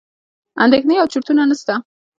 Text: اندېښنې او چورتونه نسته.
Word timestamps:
اندېښنې 0.63 0.95
او 1.01 1.07
چورتونه 1.13 1.41
نسته. 1.49 1.73